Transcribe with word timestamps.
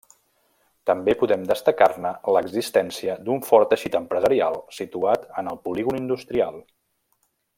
També 0.89 1.13
podem 1.19 1.43
destacar-ne 1.51 2.13
l'existència 2.37 3.17
d'un 3.27 3.45
fort 3.49 3.69
teixit 3.75 3.99
empresarial 4.01 4.59
situat 4.79 5.31
en 5.43 5.53
el 5.53 5.61
polígon 5.69 6.01
industrial. 6.03 6.61